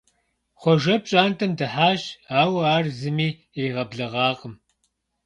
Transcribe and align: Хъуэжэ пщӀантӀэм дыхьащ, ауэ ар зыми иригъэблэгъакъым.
Хъуэжэ 0.61 0.95
пщӀантӀэм 1.03 1.51
дыхьащ, 1.59 2.01
ауэ 2.41 2.61
ар 2.75 2.85
зыми 2.97 3.29
иригъэблэгъакъым. 3.59 4.53